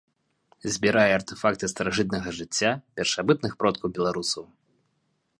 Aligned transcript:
Збірае 0.75 1.09
артэфакты 1.17 1.65
старажытнага 1.73 2.29
жыцця 2.39 2.71
першабытных 2.99 3.53
продкаў 3.65 3.87
беларусаў. 3.99 4.43